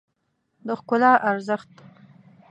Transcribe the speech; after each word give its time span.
د 0.65 0.69
ښکلا 0.79 1.13
ارزښت 1.29 1.71